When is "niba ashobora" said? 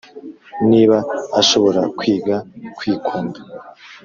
0.69-1.81